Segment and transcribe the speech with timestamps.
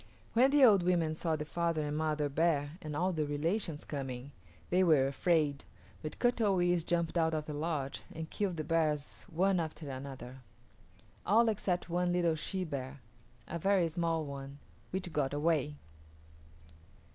[0.33, 4.31] When the old women saw the father and mother bear and all their relations coming
[4.71, 5.63] they were afraid,
[6.01, 9.87] but Kut o yis´ jumped out of the lodge and killed the bears one after
[9.91, 10.37] another;
[11.23, 12.99] all except one little she bear,
[13.47, 14.57] a very small one,
[14.89, 15.75] which got away.